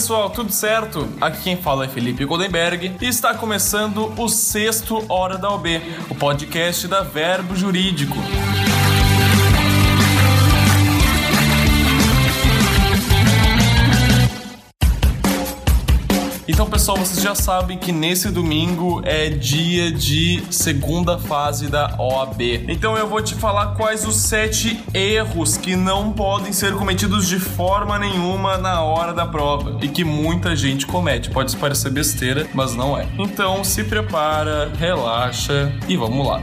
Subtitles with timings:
[0.00, 1.06] pessoal, tudo certo?
[1.20, 5.68] Aqui quem fala é Felipe Goldenberg e está começando o sexto Hora da OB,
[6.08, 8.16] o podcast da Verbo Jurídico.
[16.60, 22.66] Então, pessoal, vocês já sabem que nesse domingo é dia de segunda fase da OAB.
[22.68, 27.38] Então, eu vou te falar quais os sete erros que não podem ser cometidos de
[27.38, 31.30] forma nenhuma na hora da prova e que muita gente comete.
[31.30, 33.08] Pode parecer besteira, mas não é.
[33.18, 36.42] Então, se prepara, relaxa e vamos lá.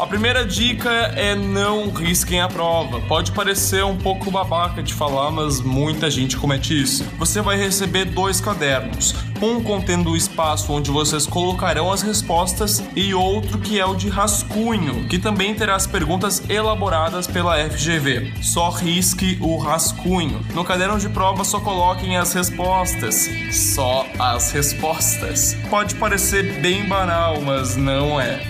[0.00, 3.02] A primeira dica é não risquem a prova.
[3.02, 7.04] Pode parecer um pouco babaca de falar, mas muita gente comete isso.
[7.18, 13.12] Você vai receber dois cadernos, um contendo o espaço onde vocês colocarão as respostas e
[13.12, 18.32] outro que é o de rascunho, que também terá as perguntas elaboradas pela FGV.
[18.40, 20.40] Só risque o rascunho.
[20.54, 23.28] No caderno de prova só coloquem as respostas.
[23.52, 25.54] Só as respostas.
[25.68, 28.40] Pode parecer bem banal, mas não é.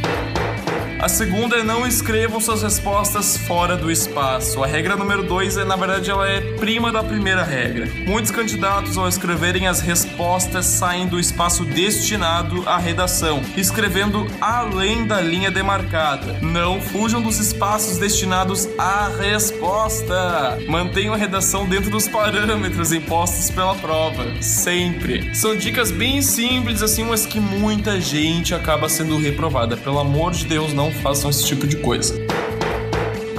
[1.00, 4.62] A segunda é não escrevam suas respostas fora do espaço.
[4.62, 7.88] A regra número 2 é, na verdade, ela é prima da primeira regra.
[8.06, 15.22] Muitos candidatos, ao escreverem as respostas, saem do espaço destinado à redação, escrevendo além da
[15.22, 16.36] linha demarcada.
[16.42, 20.58] Não fujam dos espaços destinados à resposta.
[20.68, 24.26] Mantenham a redação dentro dos parâmetros impostos pela prova.
[24.42, 25.34] Sempre.
[25.34, 29.78] São dicas bem simples, assim, mas que muita gente acaba sendo reprovada.
[29.78, 32.14] Pelo amor de Deus, não façam esse tipo de coisa.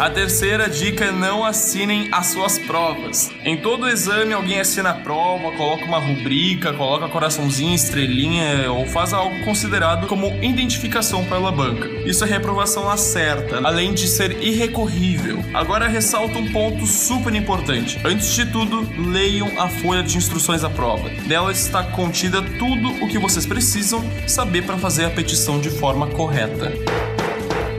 [0.02, 3.30] A terceira dica é não assinem as suas provas.
[3.46, 9.14] Em todo exame, alguém assina a prova, coloca uma rubrica, coloca coraçãozinho, estrelinha ou faz
[9.14, 11.88] algo considerado como identificação pela banca.
[12.04, 15.38] Isso é reprovação a certa, além de ser irrecorrível.
[15.54, 18.02] Agora ressalta um ponto super importante.
[18.04, 21.11] Antes de tudo, leiam a folha de instruções da prova.
[21.28, 26.08] Nela está contida tudo o que vocês precisam saber para fazer a petição de forma
[26.08, 26.72] correta.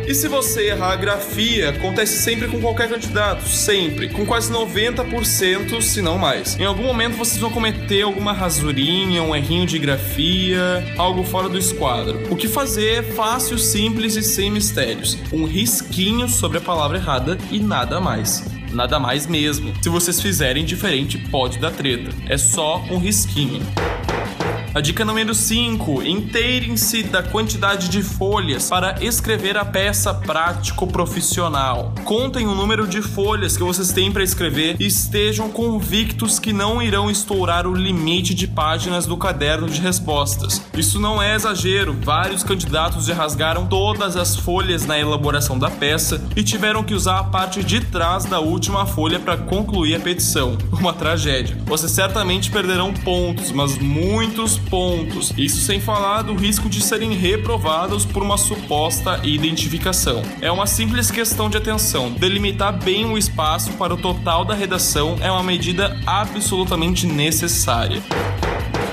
[0.06, 5.80] E se você errar a grafia, acontece sempre com qualquer candidato, sempre, com quase 90%,
[5.80, 6.58] se não mais.
[6.58, 11.56] Em algum momento vocês vão cometer alguma rasurinha, um errinho de grafia, algo fora do
[11.56, 12.20] esquadro.
[12.30, 15.16] O que fazer é fácil, simples e sem mistérios.
[15.32, 18.44] Um risquinho sobre a palavra errada e nada mais.
[18.72, 19.72] Nada mais mesmo.
[19.82, 22.10] Se vocês fizerem diferente, pode dar treta.
[22.26, 23.62] É só um risquinho.
[24.74, 31.92] A dica número 5: inteirem-se da quantidade de folhas para escrever a peça prático-profissional.
[32.04, 36.80] Contem o número de folhas que vocês têm para escrever e estejam convictos que não
[36.80, 40.62] irão estourar o limite de páginas do caderno de respostas.
[40.74, 46.24] Isso não é exagero, vários candidatos já rasgaram todas as folhas na elaboração da peça
[46.34, 50.56] e tiveram que usar a parte de trás da última folha para concluir a petição.
[50.72, 51.58] Uma tragédia.
[51.66, 55.32] Vocês certamente perderão pontos, mas muitos pontos.
[55.36, 60.22] Isso sem falar do risco de serem reprovados por uma suposta identificação.
[60.40, 62.10] É uma simples questão de atenção.
[62.10, 68.02] Delimitar bem o espaço para o total da redação é uma medida absolutamente necessária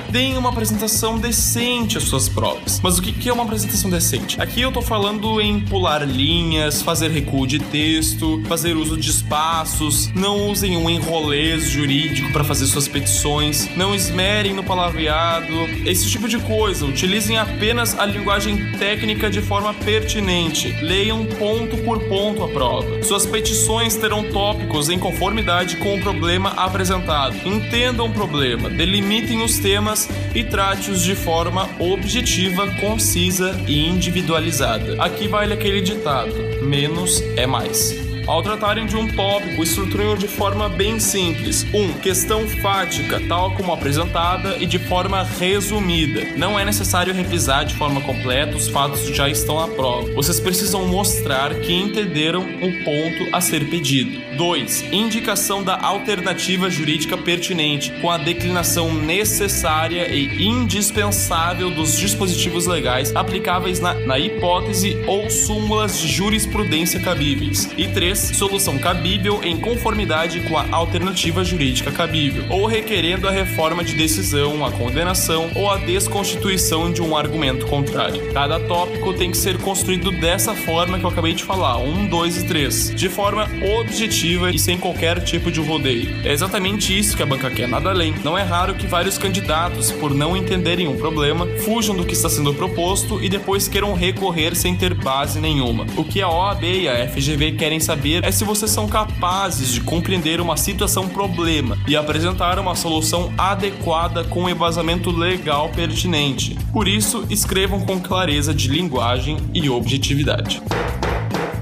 [0.10, 2.80] deem uma apresentação decente às suas provas.
[2.82, 4.42] Mas o que é uma apresentação decente?
[4.42, 10.12] Aqui eu tô falando em pular linhas, fazer recuo de texto, fazer uso de espaços,
[10.16, 15.54] não usem um enrolês jurídico para fazer suas petições, não esmerem no palavreado,
[15.86, 16.86] esse tipo de coisa.
[16.86, 20.76] Utilizem apenas a linguagem técnica de forma pertinente.
[20.82, 23.04] Leiam ponto por ponto a prova.
[23.04, 27.36] Suas petições terão tópicos em conformidade com o problema apresentado.
[27.46, 35.02] Entendam o problema, delimitem os temas temas e trate-os de forma objetiva, concisa e individualizada.
[35.02, 36.34] Aqui vale aquele ditado:
[36.64, 38.09] menos é mais.
[38.30, 41.66] Ao tratarem de um tópico, estruturam de forma bem simples.
[41.74, 41.76] 1.
[41.76, 46.38] Um, questão fática, tal como apresentada e de forma resumida.
[46.38, 50.14] Não é necessário revisar de forma completa, os fatos já estão à prova.
[50.14, 54.22] Vocês precisam mostrar que entenderam o ponto a ser pedido.
[54.38, 54.94] 2.
[54.94, 63.80] Indicação da alternativa jurídica pertinente, com a declinação necessária e indispensável dos dispositivos legais aplicáveis
[63.80, 67.68] na, na hipótese ou súmulas de jurisprudência cabíveis.
[67.76, 73.84] E 3 solução cabível em conformidade com a alternativa jurídica cabível, ou requerendo a reforma
[73.84, 78.32] de decisão, a condenação ou a desconstituição de um argumento contrário.
[78.34, 82.38] Cada tópico tem que ser construído dessa forma que eu acabei de falar, 1, 2
[82.38, 83.48] e 3, de forma
[83.80, 86.16] objetiva e sem qualquer tipo de rodeio.
[86.24, 88.14] É exatamente isso que a banca quer, nada além.
[88.24, 92.30] Não é raro que vários candidatos, por não entenderem o problema, fujam do que está
[92.30, 95.86] sendo proposto e depois queiram recorrer sem ter base nenhuma.
[95.96, 99.70] O que a OAB e a FGV querem saber saber é se vocês são capazes
[99.70, 106.58] de compreender uma situação problema e apresentar uma solução adequada com um embasamento legal pertinente.
[106.74, 110.62] Por isso, escrevam com clareza de linguagem e objetividade.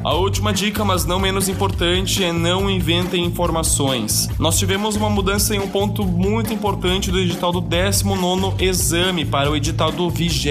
[0.08, 4.30] A última dica, mas não menos importante, é não inventem informações.
[4.40, 9.52] Nós tivemos uma mudança em um ponto muito importante do edital do 19 exame para
[9.52, 10.48] o edital do 20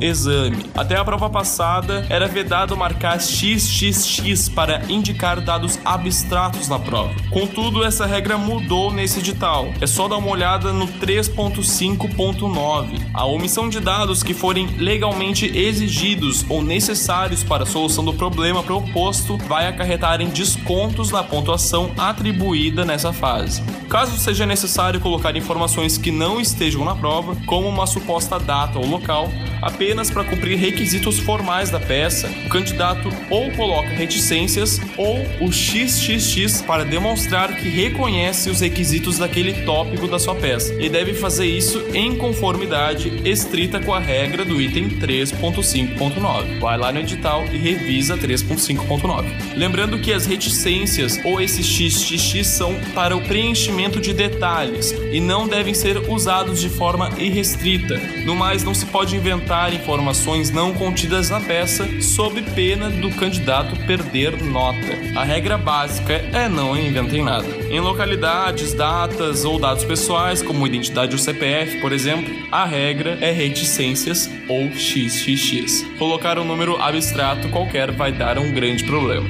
[0.00, 0.66] exame.
[0.72, 7.12] Até a prova passada, era vedado marcar XXX para indicar dados abstratos na prova.
[7.28, 9.66] Contudo, essa regra mudou nesse edital.
[9.80, 13.00] É só dar uma olhada no 3.5.9.
[13.12, 18.62] A omissão de dados que forem legalmente exigidos ou necessários para a solução do problema
[18.62, 23.62] proposto proposto vai acarretar em descontos na pontuação atribuída nessa fase.
[23.88, 28.86] Caso seja necessário colocar informações que não estejam na prova, como uma suposta data ou
[28.86, 29.30] local,
[29.60, 36.62] apenas para cumprir requisitos formais da peça, o candidato ou coloca reticências ou o XXX
[36.62, 41.82] para demonstrar que reconhece os requisitos daquele tópico da sua peça e deve fazer isso
[41.94, 46.60] em conformidade estrita com a regra do item 3.5.9.
[46.60, 49.56] Vai lá no edital e revisa 3.5 5.9.
[49.56, 55.46] Lembrando que as reticências ou esses XXX são para o preenchimento de detalhes e não
[55.46, 57.98] devem ser usados de forma irrestrita.
[58.24, 63.76] No mais, não se pode inventar informações não contidas na peça sob pena do candidato
[63.86, 64.78] perder nota.
[65.16, 67.46] A regra básica é não inventem nada.
[67.70, 73.30] Em localidades, datas ou dados pessoais, como identidade ou CPF, por exemplo, a regra é
[73.30, 75.84] reticências ou XXX.
[75.98, 79.28] Colocar um número abstrato qualquer vai dar um grande grande problema.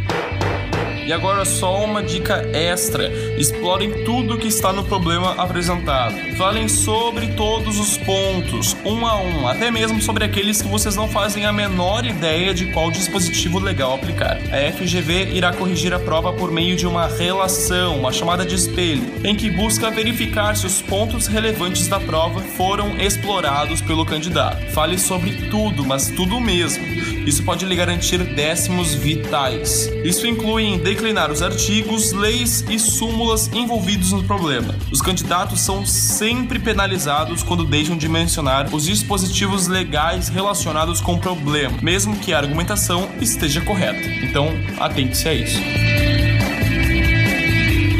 [1.05, 6.15] E agora só uma dica extra: explorem tudo que está no problema apresentado.
[6.37, 11.09] Falem sobre todos os pontos, um a um, até mesmo sobre aqueles que vocês não
[11.09, 14.39] fazem a menor ideia de qual dispositivo legal aplicar.
[14.53, 19.13] A FGV irá corrigir a prova por meio de uma relação, uma chamada de espelho,
[19.25, 24.65] em que busca verificar se os pontos relevantes da prova foram explorados pelo candidato.
[24.71, 27.12] Fale sobre tudo, mas tudo mesmo.
[27.27, 29.89] Isso pode lhe garantir décimos vitais.
[30.05, 34.75] Isso inclui declinar os artigos, leis e súmulas envolvidos no problema.
[34.91, 41.19] Os candidatos são sempre penalizados quando deixam de mencionar os dispositivos legais relacionados com o
[41.19, 44.07] problema, mesmo que a argumentação esteja correta.
[44.25, 44.49] Então,
[44.79, 45.92] atente-se a isso.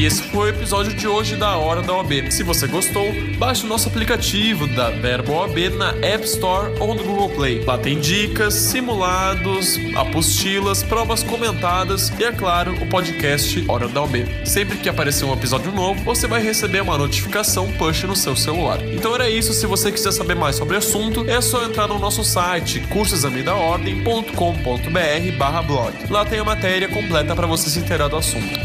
[0.03, 2.29] E esse foi o episódio de hoje da Hora da OAB.
[2.29, 3.07] Se você gostou,
[3.39, 7.65] baixe o nosso aplicativo da Verbo OAB na App Store ou no Google Play.
[7.65, 14.45] Lá tem dicas, simulados, apostilas, provas comentadas e, é claro, o podcast Hora da OAB.
[14.45, 18.83] Sempre que aparecer um episódio novo, você vai receber uma notificação push no seu celular.
[18.83, 22.01] Então era isso, se você quiser saber mais sobre o assunto, é só entrar no
[22.01, 25.95] nosso site cursosamidaordem.com.br blog.
[26.11, 28.59] Lá tem a matéria completa para você se inteirar do assunto.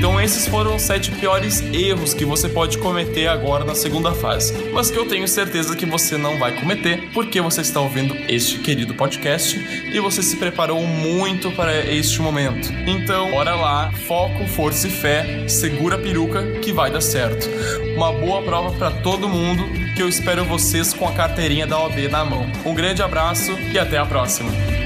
[0.00, 4.70] Então esses foram os sete piores erros que você pode cometer agora na segunda fase,
[4.72, 8.60] mas que eu tenho certeza que você não vai cometer, porque você está ouvindo este
[8.60, 12.72] querido podcast e você se preparou muito para este momento.
[12.86, 17.46] Então, bora lá, foco, força e fé, segura a peruca que vai dar certo.
[17.94, 22.08] Uma boa prova para todo mundo, que eu espero vocês com a carteirinha da OAB
[22.10, 22.50] na mão.
[22.64, 24.79] Um grande abraço e até a próxima.